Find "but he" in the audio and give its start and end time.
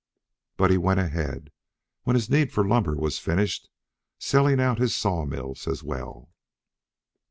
0.57-0.79